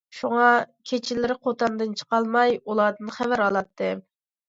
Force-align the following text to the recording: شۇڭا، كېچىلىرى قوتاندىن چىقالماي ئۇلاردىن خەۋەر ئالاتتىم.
شۇڭا، 0.19 0.45
كېچىلىرى 0.91 1.35
قوتاندىن 1.45 1.93
چىقالماي 2.01 2.59
ئۇلاردىن 2.65 3.17
خەۋەر 3.21 3.49
ئالاتتىم. 3.51 4.07